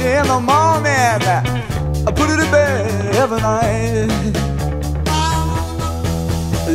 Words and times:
in 0.00 0.26
the 0.26 0.40
morning. 0.40 1.22
I 2.06 2.12
put 2.12 2.30
it 2.30 2.36
to 2.42 2.50
bed 2.50 3.14
every 3.14 3.40
night. 3.40 4.08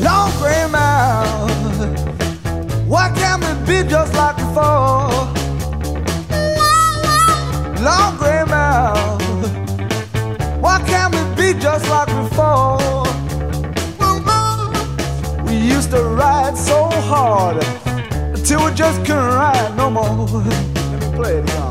Long 0.03 0.31
gray 0.37 0.67
mouth. 0.69 1.49
Why 2.87 3.11
can't 3.15 3.41
we 3.43 3.53
be 3.65 3.89
just 3.89 4.13
like 4.13 4.35
before? 4.37 5.27
long 7.81 8.17
gray 8.17 8.43
mouth. 8.45 9.21
Why 10.61 10.81
can't 10.85 11.13
we 11.15 11.21
be 11.35 11.59
just 11.59 11.89
like 11.89 12.07
before? 12.07 13.03
We 15.45 15.55
used 15.55 15.91
to 15.91 16.03
ride 16.03 16.57
so 16.57 16.89
hard 17.09 17.63
until 18.35 18.65
we 18.65 18.73
just 18.73 18.99
couldn't 19.05 19.33
ride 19.41 19.75
no 19.75 19.89
more. 19.89 20.27
Let 20.27 21.01
me 21.01 21.15
play 21.15 21.37
it. 21.37 21.66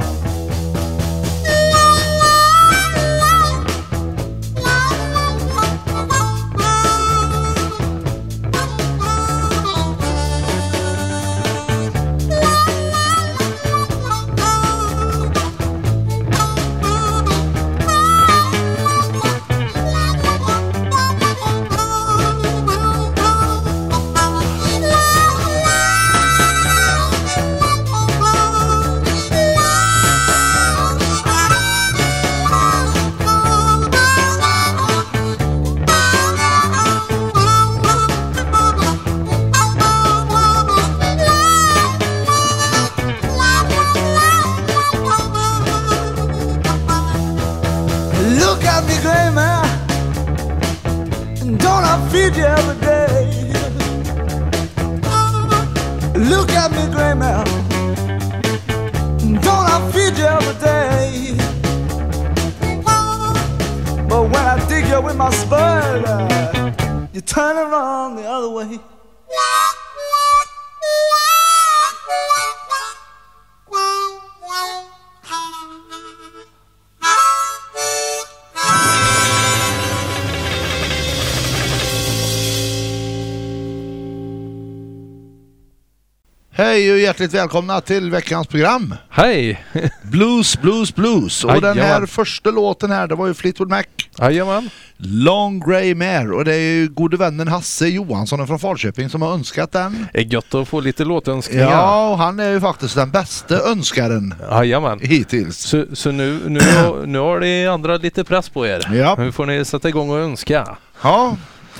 Hej 86.58 86.92
och 86.92 86.98
hjärtligt 86.98 87.34
välkomna 87.34 87.80
till 87.80 88.10
veckans 88.10 88.46
program. 88.46 88.94
Hej! 89.10 89.64
Blues, 90.02 90.60
blues, 90.60 90.94
blues. 90.94 91.44
Och 91.44 91.60
den 91.60 91.78
här 91.78 92.06
första 92.06 92.50
låten 92.50 92.90
här, 92.90 93.06
det 93.06 93.14
var 93.14 93.26
ju 93.26 93.34
Fleetwood 93.34 93.68
Mac. 93.70 93.82
Jajamän. 94.18 94.70
Long 94.96 95.60
Grey 95.60 95.94
Mare 95.94 96.28
och 96.34 96.44
det 96.44 96.54
är 96.54 96.60
ju 96.60 96.88
gode 96.88 97.16
vännen 97.16 97.48
Hasse 97.48 97.88
Johansson 97.88 98.46
från 98.46 98.58
Falköping 98.58 99.08
som 99.08 99.22
har 99.22 99.32
önskat 99.32 99.72
den. 99.72 100.06
Det 100.12 100.18
är 100.18 100.24
gött 100.34 100.54
att 100.54 100.68
få 100.68 100.80
lite 100.80 101.04
låtönskningar. 101.04 101.70
Ja, 101.70 102.08
och 102.10 102.18
han 102.18 102.40
är 102.40 102.50
ju 102.50 102.60
faktiskt 102.60 102.94
den 102.94 103.10
bästa 103.10 103.60
önskaren 103.70 104.34
Jajamän. 104.50 104.98
hittills. 105.02 105.56
Så, 105.58 105.84
så 105.92 106.10
nu, 106.10 106.40
nu, 106.46 106.60
har- 106.60 107.06
nu 107.06 107.18
har 107.18 107.40
ni 107.40 107.66
andra 107.66 107.96
lite 107.96 108.24
press 108.24 108.48
på 108.48 108.66
er. 108.66 108.88
Ja. 108.94 109.14
Nu 109.18 109.32
får 109.32 109.46
ni 109.46 109.64
sätta 109.64 109.88
igång 109.88 110.10
och 110.10 110.18
önska. 110.18 110.76
Ja, 111.02 111.36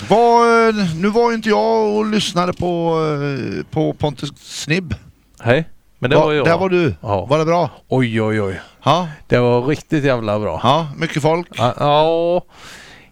var, 0.09 0.73
nu 1.01 1.09
var 1.09 1.31
ju 1.31 1.37
inte 1.37 1.49
jag 1.49 1.97
och 1.97 2.07
lyssnade 2.07 2.53
på, 2.53 2.99
eh, 3.59 3.65
på 3.71 3.93
Pontus 3.93 4.31
Snibb. 4.39 4.95
Hej. 5.41 5.69
Men 5.99 6.11
det 6.11 6.17
var 6.17 6.33
jag. 6.33 6.45
Där 6.47 6.59
var 6.59 6.69
du. 6.69 6.95
Ja. 7.01 7.25
Var 7.27 7.39
det 7.39 7.45
bra? 7.45 7.71
Oj, 7.89 8.23
oj, 8.23 8.43
oj. 8.43 8.61
Ja, 8.85 9.09
Det 9.27 9.39
var 9.39 9.63
riktigt 9.67 10.05
jävla 10.05 10.39
bra. 10.39 10.61
ja 10.63 10.87
mycket 10.97 11.23
folk. 11.23 11.49
Ja, 11.57 11.75
ja, 11.79 12.43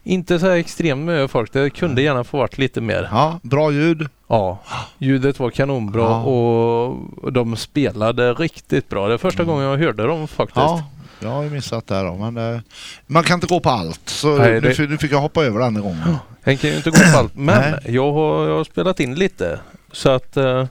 inte 0.05 0.39
så 0.39 0.47
här 0.47 0.57
extremt 0.57 1.07
mycket 1.07 1.31
folk. 1.31 1.53
Det 1.53 1.71
kunde 1.71 2.03
gärna 2.03 2.25
få 2.25 2.39
varit 2.39 2.59
lite 2.59 2.81
mer. 2.81 3.09
Ja, 3.13 3.41
bra 3.43 3.71
ljud. 3.73 4.09
Ja, 4.29 4.59
ljudet 4.99 5.39
var 5.39 5.51
kanonbra 5.51 6.03
Ja. 6.03 6.23
och 6.23 7.33
de 7.33 7.57
spelade 7.57 8.35
riktigt 8.35 8.89
bra. 8.89 9.09
Det 9.09 9.15
är 9.15 9.19
första 9.19 9.45
gången 9.45 9.65
jag 9.65 9.77
hörde 9.79 10.07
dem 10.07 10.29
faktiskt. 10.29 10.57
Mm. 10.57 10.69
Ja, 10.69 10.83
jag 11.25 11.31
har 11.31 11.43
ju 11.43 11.51
missat 11.51 11.87
det 11.87 12.03
då, 12.03 12.15
men 12.31 12.55
eh, 12.55 12.61
man 13.07 13.23
kan 13.25 13.35
inte 13.35 13.47
gå 13.47 13.61
på 13.61 13.71
allt. 13.71 14.01
Så 14.09 14.37
Nej, 14.39 14.61
nu, 14.61 14.61
det- 14.61 14.87
nu 14.91 14.99
fick 14.99 15.13
jag 15.13 15.21
hoppa 15.21 15.45
över 15.45 15.61
den 15.61 15.75
gången. 15.83 16.17
Den 16.45 16.57
kan 16.59 16.71
ju 16.71 16.77
inte 16.77 16.91
gå 16.91 16.97
på 17.13 17.19
allt. 17.19 17.35
Men 17.37 17.75
jag 17.87 18.13
har, 18.13 18.47
jag 18.49 18.57
har 18.57 18.65
spelat 18.65 19.01
in 19.01 19.15
lite. 19.15 19.59
Så 19.93 20.11
att 20.11 20.37
eh, 20.37 20.67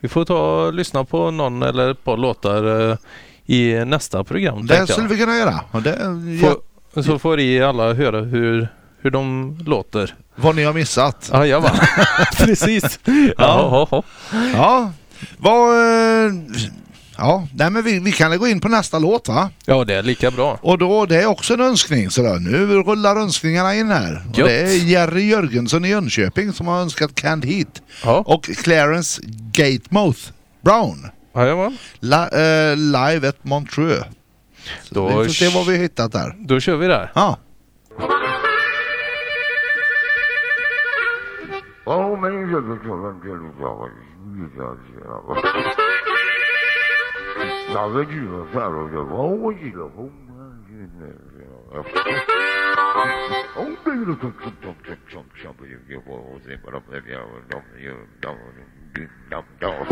vi 0.00 0.08
får 0.08 0.24
ta 0.24 0.66
och 0.66 0.74
lyssna 0.74 1.04
på 1.04 1.30
någon 1.30 1.62
eller 1.62 1.90
ett 1.90 2.04
par 2.04 2.16
låtar 2.16 2.90
eh, 2.90 2.96
i 3.46 3.84
nästa 3.84 4.24
program. 4.24 4.66
Det 4.66 4.86
skulle 4.86 5.02
jag. 5.04 5.08
vi 5.08 5.18
kunna 5.18 5.36
göra. 5.36 5.60
Det, 5.80 5.98
ja, 6.42 6.54
Får, 6.94 7.02
så 7.02 7.18
får 7.18 7.36
ni 7.36 7.60
alla 7.62 7.94
höra 7.94 8.20
hur, 8.20 8.68
hur 9.00 9.10
de 9.10 9.56
låter. 9.66 10.14
vad 10.36 10.56
ni 10.56 10.64
har 10.64 10.72
missat. 10.72 11.30
Jajamän, 11.32 11.70
precis. 12.36 12.98
Ja. 13.04 13.22
Ja, 13.38 13.88
ja. 13.90 14.02
Ja, 14.54 14.92
vad... 15.38 15.74
eh, 16.26 16.32
Ja, 17.18 17.48
nej, 17.54 17.70
men 17.70 17.82
vi, 17.84 17.98
vi 17.98 18.12
kan 18.12 18.38
gå 18.38 18.46
in 18.48 18.60
på 18.60 18.68
nästa 18.68 18.98
låt 18.98 19.28
va? 19.28 19.50
ja, 19.64 19.84
det 19.84 19.94
är 19.94 20.02
lika 20.02 20.30
bra. 20.30 20.58
Och 20.62 20.78
då, 20.78 21.06
det 21.06 21.22
är 21.22 21.26
också 21.26 21.54
en 21.54 21.60
önskning. 21.60 22.10
Så 22.10 22.22
då, 22.22 22.28
nu 22.34 22.66
rullar 22.66 23.16
önskningarna 23.16 23.74
in 23.74 23.90
här. 23.90 24.22
Och 24.30 24.38
Gött. 24.38 24.48
det 24.48 24.60
är 24.60 24.84
Jerry 24.84 25.28
Jörgensson 25.28 25.84
i 25.84 25.88
Jönköping 25.88 26.52
som 26.52 26.66
har 26.66 26.80
önskat 26.80 27.14
Canned 27.14 27.44
Heat. 27.44 27.82
Ja, 28.04 28.22
Och 28.26 28.44
Clarence 28.44 29.22
Gatemouth 29.52 30.20
Brown. 30.60 31.06
jajamän. 31.34 31.78
La, 32.00 32.28
eh, 32.28 32.76
live 32.76 33.28
at 33.28 33.44
Montreux. 33.44 34.04
Så 34.82 34.94
Då 34.94 35.06
vi 35.08 35.12
får 35.14 35.24
se 35.28 35.48
vad 35.48 35.66
vi 35.66 35.76
har 35.76 35.82
hittat 35.82 36.12
där. 36.12 36.34
Då 36.38 36.60
kör 36.60 36.76
vi 36.76 36.86
där. 36.86 37.12
Ja. 37.14 37.38
Oh, 41.86 42.20
men 42.20 42.50
jag 42.50 42.62
나머지가 47.72 48.46
사람이 48.52 48.96
어머니가 48.96 49.84
엉덩이로 53.56 54.18
툭툭툭툭툭 54.18 55.24
여기 55.44 55.94
보세요 56.04 56.56
바람 56.64 56.82
내면 56.90 57.46
너무 57.48 57.64
너무 58.20 58.38
너무 59.30 59.46
너무 59.60 59.86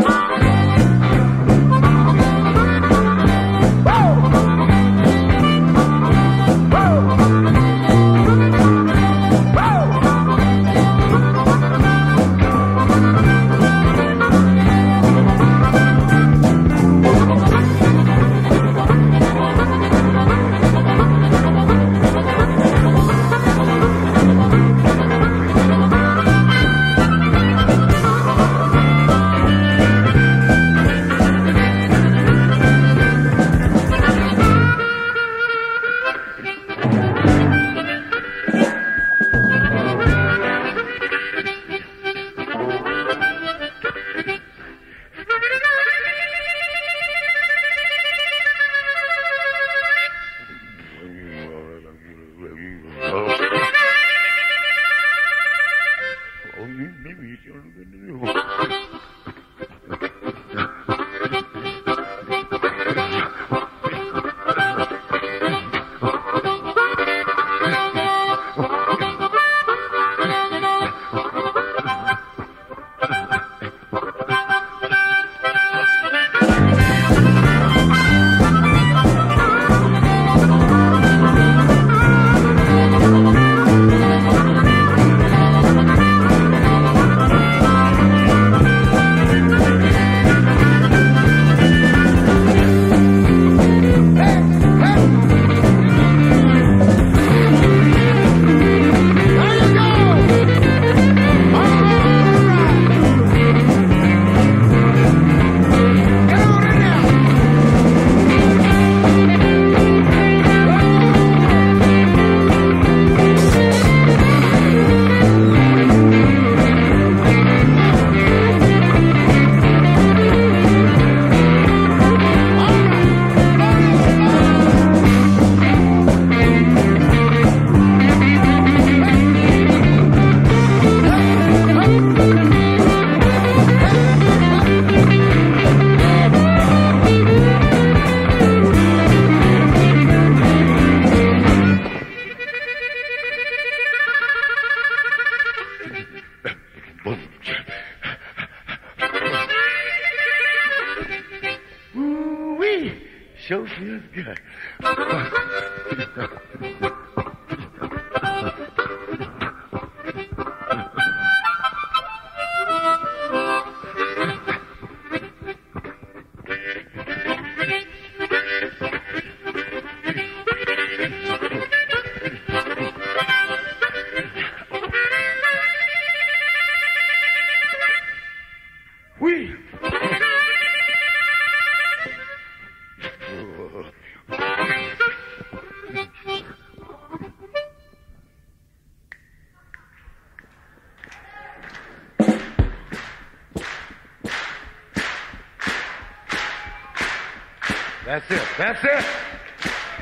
That's 198.57 198.81
it. 198.85 199.05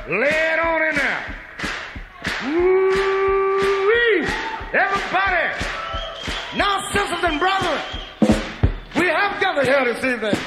Lay 0.10 0.30
it 0.30 0.60
on 0.60 0.84
in 0.84 0.96
there. 0.96 1.26
Woo-wee. 2.46 4.28
Everybody. 4.74 5.50
Now, 6.56 6.84
sisters 6.92 7.24
and 7.24 7.40
brothers, 7.40 7.82
we 8.96 9.08
have 9.08 9.42
gathered 9.42 9.66
here 9.66 9.84
this 9.86 10.04
evening. 10.06 10.38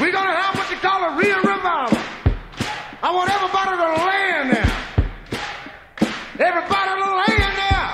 We're 0.00 0.12
going 0.12 0.28
to 0.28 0.34
have 0.34 0.56
what 0.56 0.70
you 0.70 0.76
call 0.78 1.12
a 1.12 1.16
real 1.18 1.36
revival. 1.42 1.98
I 3.02 3.10
want 3.12 3.28
everybody 3.28 3.76
to 3.76 3.88
lay 4.06 4.40
in 4.40 4.48
there. 4.48 4.72
Everybody 6.48 6.90
to 7.02 7.08
lay 7.20 7.36
in 7.36 7.54
there. 7.60 7.90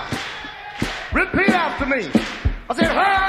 Repeat 1.25 1.53
after 1.53 1.87
me. 1.87 2.09
I 2.71 2.75
said! 2.75 2.93
Hey, 2.93 3.28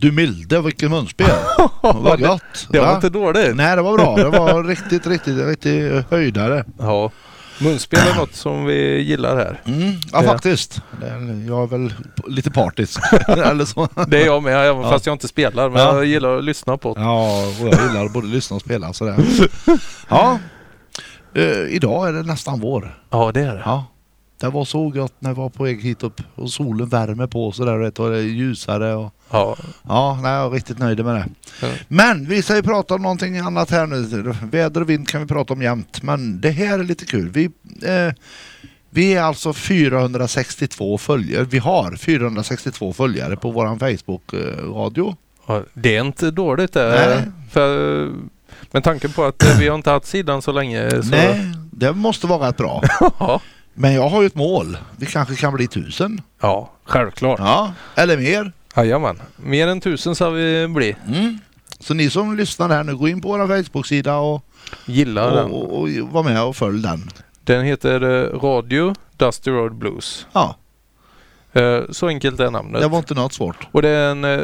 du 0.00 0.12
milde, 0.12 0.60
vilken 0.60 0.90
munspel. 0.90 1.26
Vad 1.82 2.20
gott. 2.26 2.66
Det 2.70 2.78
var 2.80 2.86
va? 2.86 2.94
inte 2.94 3.08
dåligt. 3.08 3.56
Nej, 3.56 3.76
det 3.76 3.82
var 3.82 3.98
bra. 3.98 4.16
Det 4.16 4.28
var 4.38 4.64
riktigt, 4.68 5.06
riktigt, 5.06 5.46
riktigt 5.46 6.04
höjdare. 6.10 6.64
Ja. 6.78 7.10
Munspel 7.60 8.00
är 8.12 8.16
något 8.16 8.34
som 8.34 8.64
vi 8.64 9.00
gillar 9.02 9.36
här. 9.36 9.60
Mm, 9.64 9.92
ja, 10.12 10.20
Det- 10.20 10.26
faktiskt. 10.26 10.80
Det 11.00 11.06
Jag 11.48 11.62
är 11.62 11.66
väl 11.66 11.94
lite 12.26 12.50
partisk. 12.50 13.00
Eller 13.28 13.64
så. 13.64 13.88
Det 14.08 14.22
är 14.22 14.26
jag 14.26 14.42
med, 14.42 14.56
även 14.70 14.82
fast 14.82 15.06
jag 15.06 15.14
inte 15.14 15.28
spelar. 15.28 15.68
Men 15.70 15.80
Ja. 15.82 15.94
jag 15.94 16.04
gillar 16.04 16.36
att 16.38 16.44
lyssna 16.44 16.76
på 16.76 16.94
det. 16.94 17.00
Ja, 17.00 17.46
och 17.60 17.68
jag 17.68 17.88
gillar 17.88 18.08
både 18.08 18.26
lyssna 18.26 18.56
och 18.56 18.62
spela 18.62 18.92
sådär. 18.92 19.16
Ja, 20.08 20.38
eh, 21.34 21.42
idag 21.68 22.08
är 22.08 22.12
det 22.12 22.22
nästan 22.22 22.60
vår. 22.60 22.98
Ja, 23.10 23.30
det 23.34 23.40
är 23.40 23.54
det. 23.54 23.62
Ja, 23.64 23.84
det 24.40 24.48
var 24.48 24.64
så 24.64 24.88
gott 24.88 25.14
när 25.18 25.30
jag 25.30 25.34
var 25.34 25.48
på 25.48 25.64
väg 25.64 25.82
hit 25.82 26.02
upp 26.02 26.20
och 26.34 26.50
solen 26.50 26.88
värmer 26.88 27.26
på 27.26 27.52
sådär 27.52 27.76
vet, 27.78 27.98
och 27.98 28.10
det 28.10 28.16
är 28.18 28.22
ljusare. 28.22 28.94
Och, 28.94 29.10
Ja. 29.30 29.56
ja, 29.88 30.18
nej, 30.22 30.32
jag 30.32 30.46
är 30.46 30.50
riktigt 30.50 30.78
nöjd 30.78 31.04
med 31.04 31.14
det. 31.14 31.26
Ja. 31.62 31.68
Men 31.88 32.28
vi 32.28 32.42
ska 32.42 32.56
ju 32.56 32.62
prata 32.62 32.94
om 32.94 33.02
någonting 33.02 33.38
annat 33.38 33.70
här 33.70 33.86
nu. 33.86 34.32
Väder 34.50 34.80
och 34.80 34.90
vind 34.90 35.08
kan 35.08 35.20
vi 35.20 35.26
prata 35.26 35.52
om 35.52 35.62
jämt. 35.62 36.02
Men 36.02 36.40
det 36.40 36.50
här 36.50 36.78
är 36.78 36.84
lite 36.84 37.04
kul. 37.06 37.28
Vi, 37.30 37.44
eh, 37.82 38.12
vi 38.90 39.14
är 39.14 39.22
alltså 39.22 39.52
462 39.52 40.98
följare. 40.98 41.44
Vi 41.44 41.58
har 41.58 41.96
462 41.96 42.92
följare 42.92 43.36
på 43.36 43.50
våran 43.50 43.78
Facebook-radio. 43.78 45.16
Ja, 45.46 45.62
det 45.74 45.96
är 45.96 46.00
inte 46.04 46.30
dåligt 46.30 46.72
det. 46.72 46.88
Nej. 46.88 47.22
För, 47.50 48.10
med 48.70 48.84
tanke 48.84 49.08
på 49.08 49.24
att 49.24 49.42
eh, 49.42 49.58
vi 49.58 49.68
har 49.68 49.76
inte 49.76 49.90
haft 49.90 50.06
sidan 50.06 50.42
så 50.42 50.52
länge. 50.52 50.90
Så, 50.90 51.08
Nej, 51.10 51.40
det 51.72 51.92
måste 51.92 52.26
vara 52.26 52.48
rätt 52.48 52.56
bra. 52.56 52.82
Men 53.74 53.94
jag 53.94 54.08
har 54.08 54.20
ju 54.22 54.26
ett 54.26 54.34
mål. 54.34 54.76
Vi 54.96 55.06
kanske 55.06 55.36
kan 55.36 55.54
bli 55.54 55.66
tusen. 55.68 56.20
ja 56.40 56.70
självklart. 56.84 57.38
Ja, 57.38 57.72
eller 57.94 58.16
mer. 58.16 58.52
Jajamän. 58.76 59.20
Mer 59.36 59.68
än 59.68 59.80
tusen 59.80 60.14
ska 60.14 60.30
vi 60.30 60.68
bli. 60.68 60.96
Mm. 61.08 61.38
Så 61.80 61.94
ni 61.94 62.10
som 62.10 62.36
lyssnar 62.36 62.68
här 62.68 62.84
nu, 62.84 62.96
gå 62.96 63.08
in 63.08 63.20
på 63.20 63.28
vår 63.28 63.62
Facebook-sida 63.62 64.16
och, 64.16 64.42
Gillar 64.86 65.30
och, 65.30 65.36
den. 65.36 65.50
och, 65.50 65.78
och 65.80 65.88
var 65.88 66.22
med 66.22 66.42
och 66.42 66.56
följ 66.56 66.82
den. 66.82 67.10
Den 67.44 67.64
heter 67.64 68.00
eh, 68.02 68.38
Radio 68.40 68.94
Dusty 69.16 69.50
Road 69.50 69.74
Blues. 69.74 70.26
Ja, 70.32 70.56
Eh, 71.56 71.80
Så 71.90 72.06
enkelt 72.08 72.40
är 72.40 72.50
namnet. 72.50 72.80
Det 72.82 72.88
var 72.88 72.98
inte 72.98 73.14
något 73.14 73.32
svårt. 73.32 73.68
Och 73.72 73.82
det 73.82 73.88
är 73.88 74.10
en, 74.10 74.24
eh, 74.24 74.40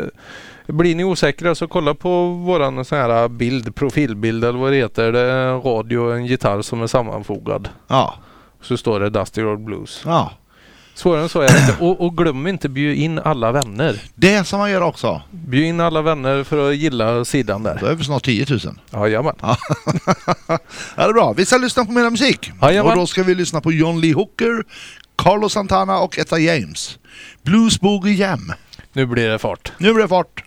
blir 0.67 0.95
ni 0.95 1.05
osäkra 1.05 1.55
så 1.55 1.67
kolla 1.69 1.95
på 1.95 2.27
våran 2.27 2.85
sån 2.85 2.99
här 2.99 3.29
bild, 3.29 3.75
profilbild 3.75 4.45
eller 4.45 4.59
vad 4.59 4.73
det 4.73 4.77
heter. 4.77 5.13
Det 5.13 5.21
är 5.21 5.47
en 5.47 5.63
radio 5.63 5.99
och 5.99 6.15
en 6.17 6.27
gitarr 6.27 6.63
som 6.63 6.83
är 6.83 6.87
sammanfogad. 6.87 7.69
Ja, 7.89 8.15
Så 8.63 8.77
står 8.77 9.01
det 9.01 9.11
Dusty 9.11 9.43
Road 9.43 9.65
Blues. 9.65 10.03
ja. 10.05 10.33
Svårare 10.95 11.23
än 11.23 11.29
så 11.29 11.41
är 11.41 11.49
det 11.53 11.59
inte. 11.61 11.77
Och, 11.85 12.01
och 12.07 12.17
glöm 12.17 12.47
inte 12.47 12.69
bjuda 12.69 12.95
in 13.01 13.19
alla 13.19 13.53
vänner. 13.53 14.03
Det 14.15 14.45
som 14.47 14.59
man 14.59 14.71
gör 14.71 14.81
också. 14.81 15.23
Bjud 15.31 15.65
in 15.65 15.81
alla 15.81 16.03
vänner 16.03 16.45
för 16.45 16.71
att 16.71 16.77
gilla 16.77 17.25
sidan 17.25 17.63
Då 17.63 17.69
där. 17.75 17.87
är 17.91 17.95
vi 17.95 18.05
snart 18.05 18.25
10 18.25 18.47
000. 18.51 18.61
Jajamän. 18.93 19.35
Ja, 19.43 20.59
det 20.97 21.03
är 21.03 21.13
bra. 21.13 21.33
Vi 21.33 21.47
ska 21.47 21.57
lyssna 21.57 21.85
på 21.85 21.93
mer 21.93 22.11
musik. 22.11 22.51
Jajamän. 22.63 22.93
Och 22.93 22.99
då 22.99 23.07
ska 23.07 23.23
vi 23.23 23.35
lyssna 23.35 23.61
på 23.61 23.73
John 23.73 24.01
Lee 24.01 24.15
Hooker, 24.15 24.63
Carlos 25.17 25.53
Santana 25.53 25.99
och 25.99 26.19
Etta 26.19 26.39
James. 26.39 26.99
Blues 27.43 27.81
Boogie 27.81 28.15
Jam. 28.15 28.53
Nu 28.93 29.07
blir 29.07 29.29
det 29.29 29.39
fart. 29.39 29.73
Nu 29.79 29.93
blir 29.95 30.03
det 30.03 30.09
fart. 30.09 30.45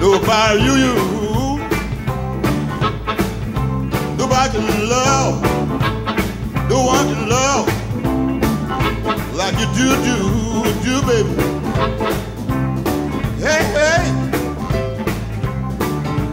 Nobody 0.00 0.62
you 0.62 0.74
you. 0.84 0.94
Nobody 4.16 4.52
can 4.52 4.88
love. 4.88 5.42
No 6.68 6.84
one 6.84 7.06
can 7.06 7.28
love 7.28 7.76
like 9.36 9.54
you 9.60 9.66
do, 9.76 9.94
do, 10.02 10.16
do, 10.82 10.94
baby. 11.06 11.34
Hey, 13.38 13.62
hey, 13.76 14.04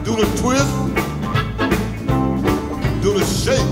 do 0.03 0.15
the 0.15 0.25
twist, 0.39 0.73
do 3.03 3.13
the 3.13 3.25
shake, 3.25 3.71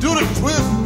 do 0.00 0.14
the 0.14 0.24
twist, 0.40 0.85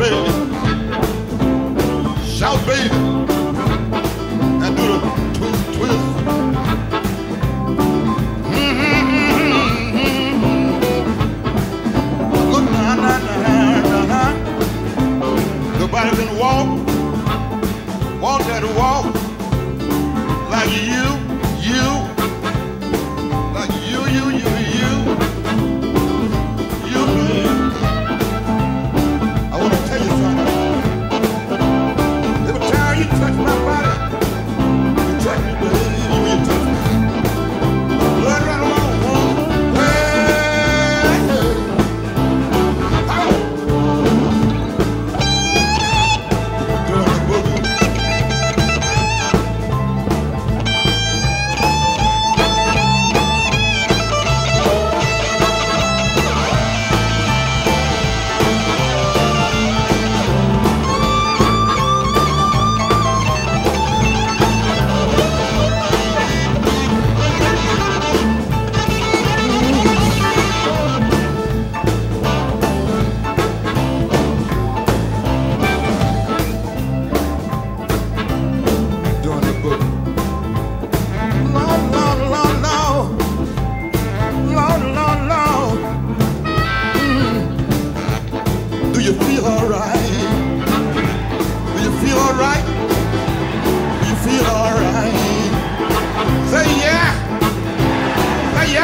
baby. 0.00 0.30
Shout, 2.24 2.58
baby. 2.66 2.88
And 4.64 4.72
do 4.76 4.84
the 4.92 4.98
twist, 5.36 5.62
twist. 5.76 6.06
Mm-hmm. 8.48 9.10
Look, 12.52 12.64
nah, 12.72 12.94
nah, 12.94 13.18
nah, 13.44 14.04
nah. 14.12 14.32
Nobody 15.78 16.10
can 16.16 16.30
walk, 16.38 16.68
walk 18.22 18.42
that 18.48 18.64
walk 18.80 19.04
like 20.50 20.70
you, 20.70 20.99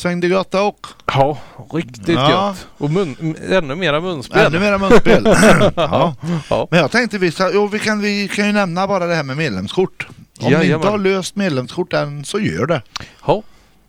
Svängde 0.00 0.28
det 0.28 0.60
och. 0.60 0.86
Ja, 1.06 1.38
riktigt 1.72 2.08
Ja. 2.08 2.30
gött. 2.48 2.66
Och 2.78 2.90
mun, 2.90 3.36
ännu 3.50 3.74
mera 3.74 4.00
munspel. 4.00 4.46
Ännu 4.46 4.60
mera 4.60 4.78
munspel. 4.78 5.22
ja. 5.76 6.14
Ja. 6.50 6.68
Men 6.70 6.80
jag 6.80 6.90
tänkte 6.90 7.18
vi, 7.18 7.32
jo, 7.54 7.66
vi, 7.66 7.78
kan, 7.78 8.00
vi 8.00 8.28
kan 8.28 8.46
ju 8.46 8.52
nämna 8.52 8.86
bara 8.86 9.06
det 9.06 9.14
här 9.14 9.22
med 9.22 9.36
medlemskort. 9.36 10.06
Om 10.40 10.46
ni 10.46 10.52
Jajamän. 10.52 10.74
inte 10.76 10.88
har 10.88 10.98
löst 10.98 11.36
medlemskort 11.36 11.92
än 11.92 12.24
så 12.24 12.40
gör 12.40 12.66
det. 12.66 12.82
Ja, 13.26 13.42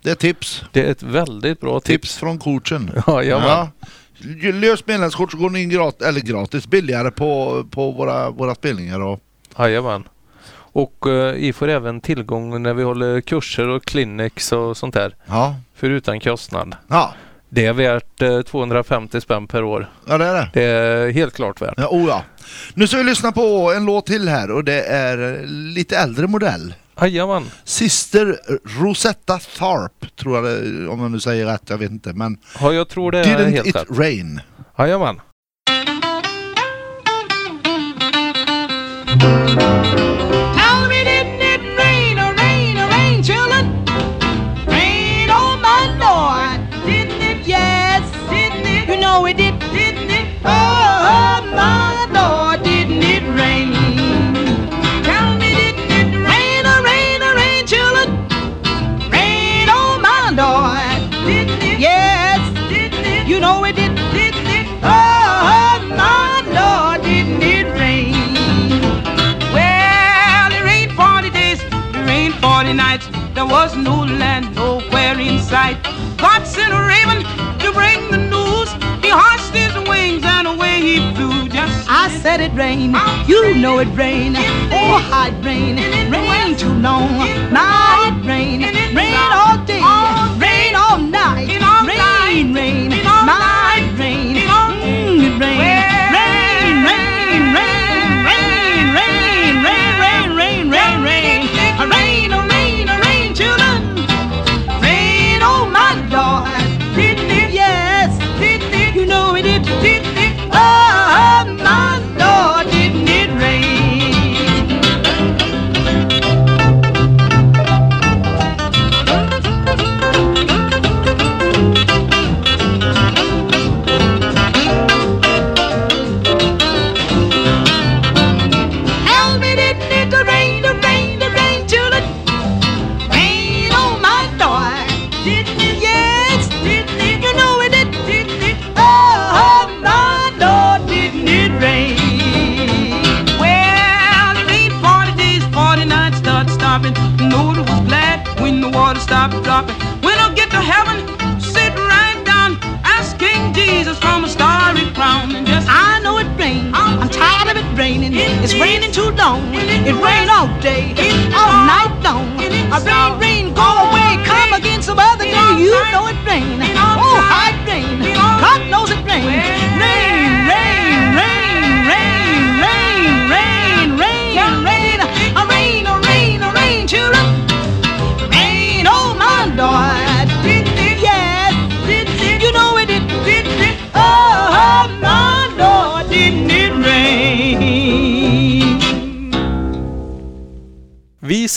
Det 0.03 0.11
är 0.11 0.15
tips. 0.15 0.63
det 0.71 0.81
är 0.87 0.91
ett 0.91 1.03
väldigt 1.03 1.59
bra 1.61 1.79
Tips 1.79 1.87
tips. 2.09 2.17
från 2.17 2.39
coachen. 2.39 2.91
Ja. 3.07 3.69
Lös 4.53 4.87
medlemskort 4.87 5.31
så 5.31 5.37
går 5.37 5.49
ni 5.49 5.61
in 5.63 5.69
gratis, 5.69 6.07
eller 6.07 6.19
gratis, 6.21 6.67
billigare 6.67 7.11
på, 7.11 7.63
på 7.71 7.91
våra, 7.91 8.29
våra 8.29 8.55
spelningar. 8.55 8.99
Och, 9.01 9.19
Jajamän. 9.59 10.03
Och 10.73 11.07
eh, 11.07 11.53
får 11.53 11.67
även 11.67 12.01
tillgång 12.01 12.63
när 12.63 12.73
vi 12.73 12.83
håller 12.83 13.21
kurser 13.21 13.67
och 13.67 13.85
clinics 13.85 14.51
och 14.51 14.77
sånt 14.77 14.93
där. 14.93 15.15
ja. 15.25 15.55
För 15.75 15.89
utan 15.89 16.19
kostnad. 16.19 16.75
Ja. 16.87 17.13
Det 17.49 17.65
är 17.65 17.73
värt 17.73 18.21
eh, 18.21 18.41
250 18.41 19.21
spänn 19.21 19.47
per 19.47 19.63
år. 19.63 19.89
ja, 20.07 20.17
det 20.17 20.25
är 20.25 20.33
det. 20.33 20.49
Det 20.53 20.63
är 20.63 21.11
helt 21.11 21.33
klart 21.35 21.61
värt. 21.61 21.73
Ja, 21.77 21.87
oh 21.87 22.05
ja. 22.07 22.23
Nu 22.73 22.87
ska 22.87 22.97
vi 22.97 23.03
lyssna 23.03 23.31
på 23.31 23.73
en 23.75 23.85
låt 23.85 24.05
till 24.05 24.27
här 24.29 24.51
och 24.51 24.63
det 24.63 24.83
är 24.83 25.45
lite 25.47 25.97
äldre 25.97 26.27
modell. 26.27 26.73
Jajamän. 27.01 27.43
Sister 27.63 28.39
Rosetta 28.81 29.39
Tharpe, 29.39 30.07
tror 30.15 30.35
jag 30.35 30.43
det, 30.45 30.87
om 30.87 31.01
jag 31.01 31.11
nu 31.11 31.19
säger 31.19 31.45
rätt, 31.45 31.69
jag 31.69 31.77
vet 31.77 31.91
inte. 31.91 32.13
Men 32.13 32.37
Ja, 32.59 32.73
jag 32.73 32.89
tror 32.89 33.11
det 33.11 33.19
är 33.19 33.23
Didn't 33.25 33.49
helt 33.51 33.67
it 33.67 33.75
rätt. 33.75 33.97
rain? 33.99 34.41
Jajamän. 34.77 35.19
Said 82.31 82.39
it 82.39 82.53
rain. 82.53 82.95
you 83.27 83.55
know 83.55 83.79
it 83.79 83.89
rain. 83.89 84.35
Oh, 84.37 85.27
it 85.27 85.45
rained, 85.45 85.79
rain 86.09 86.55
too 86.55 86.71
long. 86.75 87.17
Now 87.51 88.07
it 88.07 88.25
rained, 88.25 88.63
rain 88.95 89.13
all 89.33 89.57
day, 89.65 89.81
rain 90.39 90.73
all 90.73 90.97
night, 90.97 91.49
rain, 91.85 92.53
rain, 92.53 92.89
night 92.91 93.90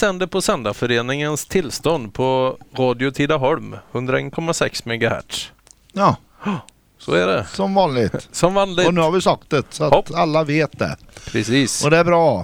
sänder 0.05 0.27
på 0.27 0.41
Sändarföreningens 0.43 1.47
tillstånd 1.47 2.15
på 2.15 2.59
Radio 2.79 3.11
Tidaholm, 3.11 3.77
101,6 3.93 4.83
MHz. 4.89 5.53
Ja, 5.93 6.17
Så 6.99 7.13
är 7.15 7.27
det. 7.27 7.47
som 7.53 7.75
vanligt. 7.75 8.29
Som 8.33 8.55
vanligt. 8.55 8.87
Och 8.87 8.95
nu 8.95 9.01
har 9.01 9.11
vi 9.11 9.21
sagt 9.21 9.51
det 9.51 9.63
så 9.71 9.85
att 9.85 9.93
Hopp. 9.95 10.11
alla 10.15 10.45
vet 10.45 10.79
det. 10.79 10.97
Precis. 11.27 11.85
Och 11.85 11.91
det 11.91 11.97
är 11.97 12.05
bra. 12.05 12.41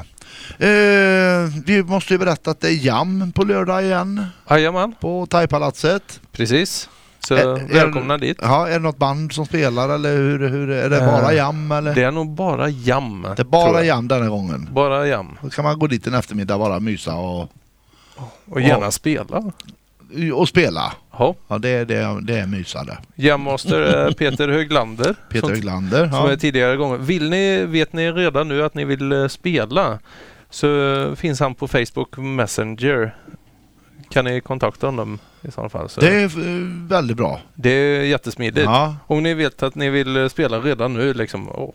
Eh, 0.59 1.63
vi 1.67 1.83
måste 1.87 2.13
ju 2.15 2.19
berätta 2.19 2.51
att 2.51 2.61
det 2.61 2.69
är 2.69 2.87
jam 2.87 3.33
på 3.33 3.45
lördag 3.45 3.83
igen 3.85 4.27
Jajamän, 4.51 4.95
på 5.01 5.27
Thaipalatset. 5.27 6.21
precis. 6.33 6.89
Så 7.21 7.35
Är- 7.35 7.59
är- 7.59 7.75
välkomna 7.75 8.19
dit. 8.19 8.39
Ja, 8.43 8.69
är 8.69 8.73
det 8.73 8.79
något 8.79 8.99
band 8.99 9.33
som 9.33 9.47
spelar 9.47 9.89
eller 9.89 10.17
hur, 10.17 10.49
hur 10.49 10.71
är 10.71 10.91
det 10.91 10.99
bara 11.01 11.31
Eh, 11.31 11.37
jam 11.37 11.73
eller? 11.73 11.95
Det 11.95 12.03
är 12.03 12.11
nog 12.11 12.31
bara 12.31 12.69
jam. 12.69 13.27
Det 13.37 13.43
är 13.43 13.45
bara 13.45 13.85
jam 13.85 14.09
denna 14.09 14.29
gången. 14.29 14.69
Bara 14.73 15.07
jam. 15.07 15.39
Då 15.43 15.51
kan 15.51 15.65
man 15.65 15.79
gå 15.79 15.87
dit 15.87 16.07
en 16.07 16.15
eftermiddag 16.15 16.55
och 16.55 16.61
bara 16.61 16.81
mysa 16.81 17.15
och, 17.15 17.49
Och 18.51 18.61
gärna 18.61 18.85
Ja. 18.85 18.91
spela. 18.91 19.43
och 20.35 20.49
spela. 20.49 20.93
Ja. 21.19 21.35
Ja, 21.49 21.59
det, 21.59 21.69
är- 21.69 21.85
det, 21.85 21.97
är- 21.97 22.21
det 22.21 22.39
är 22.39 22.47
mysade. 22.47 22.99
Jammaster 23.15 23.81
är 23.81 24.13
Peter 24.19 24.49
Höglander. 24.49 25.15
Peter 25.29 25.41
som, 25.41 25.51
Höglander. 25.51 26.09
som 26.09 26.17
Ja. 26.19 26.33
är 26.33 26.37
tidigare 26.37 26.77
gånger. 26.77 26.97
Vill 26.99 27.31
ni, 27.31 27.65
vet 27.67 27.93
ni 27.93 28.13
redan 28.13 28.49
nu 28.49 28.63
att 28.65 28.75
ni 28.75 28.85
vill 28.85 29.13
eh, 29.13 29.29
spela 29.29 29.99
så 30.51 30.69
finns 31.17 31.41
han 31.41 31.55
på 31.55 31.69
Facebook 31.69 32.17
Messenger. 32.19 33.15
Kan 34.11 34.25
ni 34.25 34.41
kontakta 34.41 34.87
honom 34.87 35.19
i 35.43 35.51
sådana 35.51 35.69
fall. 35.69 35.89
Så 35.89 36.01
Det 36.01 36.09
är 36.15 36.25
eh, 36.25 36.67
väldigt 36.89 37.17
bra. 37.17 37.41
det 37.55 37.71
är 37.71 38.05
jättesmidigt. 38.05 38.65
Ja. 38.65 38.97
Om 39.07 39.23
ni 39.23 39.35
vet 39.35 39.63
att 39.63 39.75
ni 39.75 39.91
vill 39.91 40.17
eh, 40.17 40.29
spela 40.29 40.59
redan 40.61 40.95
nu 40.95 41.15
liksom. 41.15 41.49
åh. 41.49 41.75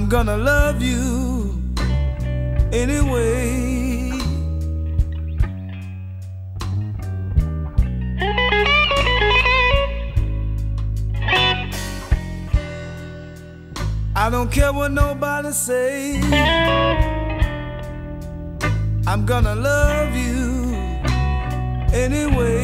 I'm 0.00 0.08
gonna 0.08 0.38
love 0.38 0.80
you 0.80 1.62
anyway. 2.72 4.10
I 14.16 14.30
don't 14.30 14.50
care 14.50 14.72
what 14.72 14.90
nobody 14.92 15.52
say. 15.52 16.18
I'm 19.06 19.26
gonna 19.26 19.54
love 19.54 20.16
you 20.16 20.74
anyway. 21.92 22.59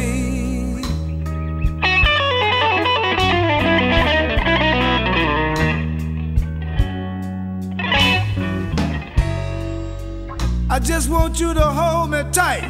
Just 10.86 11.10
want 11.10 11.40
you 11.40 11.52
to 11.52 11.60
hold 11.60 12.10
me 12.10 12.22
tight 12.30 12.62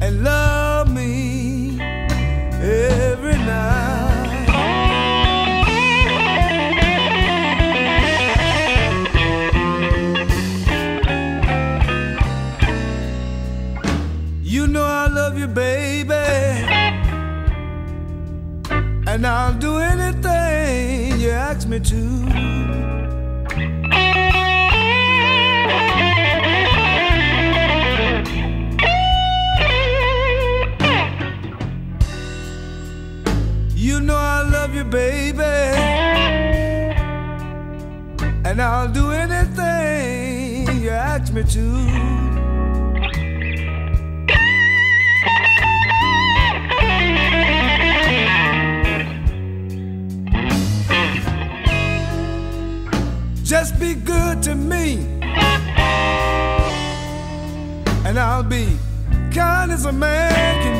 and 0.00 0.22
love 0.22 0.88
me 0.88 1.80
every 2.62 3.34
night. 3.34 4.46
You 14.44 14.68
know 14.68 14.84
I 14.84 15.08
love 15.08 15.36
you, 15.36 15.48
baby, 15.48 16.14
and 19.08 19.26
I'll 19.26 19.54
do 19.54 19.78
anything 19.78 21.18
you 21.18 21.30
ask 21.30 21.66
me 21.66 21.80
to. 21.80 22.65
Me. 41.36 41.42
Just 53.44 53.78
be 53.78 53.94
good 53.94 54.42
to 54.44 54.54
me. 54.54 55.06
And 58.06 58.18
I'll 58.18 58.42
be 58.42 58.78
kind 59.32 59.72
as 59.72 59.84
a 59.84 59.92
man 59.92 60.62
can 60.62 60.75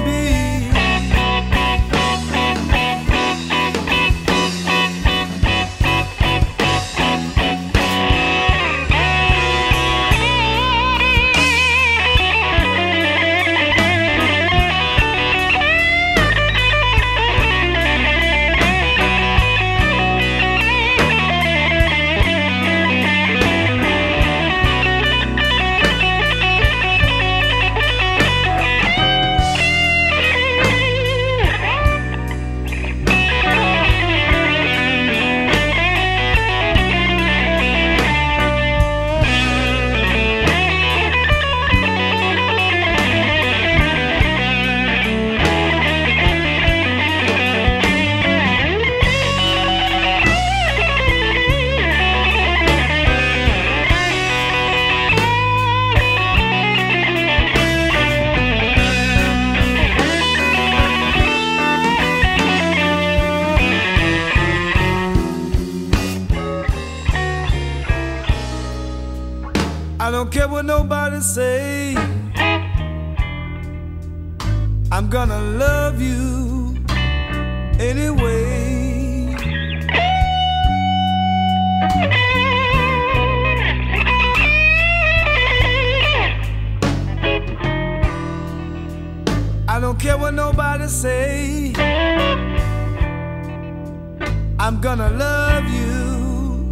love 95.17 95.69
you 95.71 96.71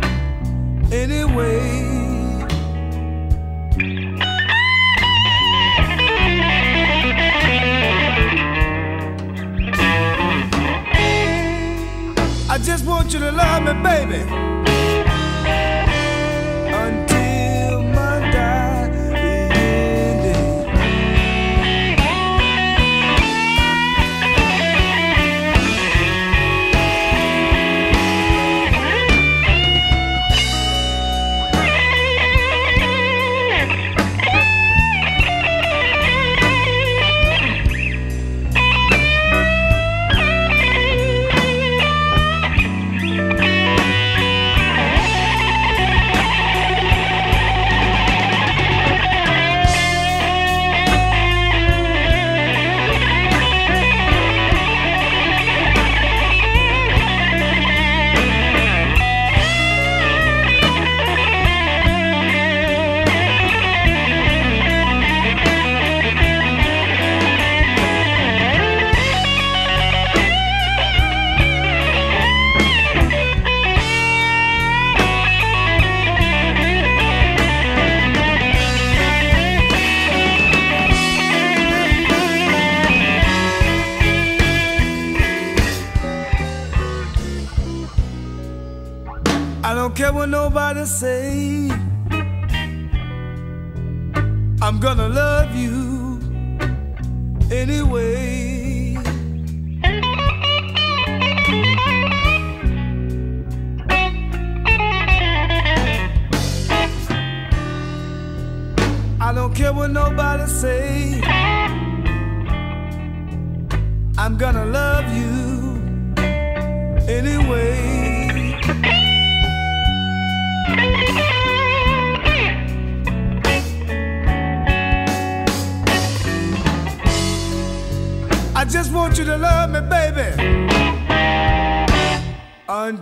anyway. 0.93 1.61
I 12.49 12.59
just 12.63 12.85
want 12.85 13.13
you 13.13 13.19
to 13.21 13.33
love 13.33 13.63
me, 13.65 13.73
baby. 13.83 14.74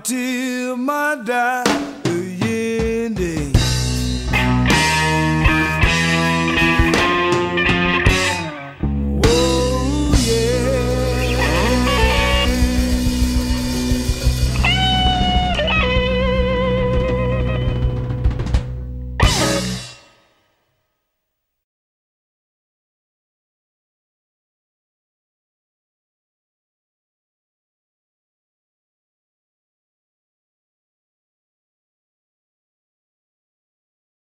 did. 0.05 0.52